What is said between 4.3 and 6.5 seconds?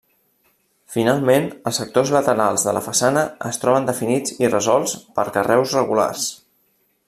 i resolts per carreus regulars.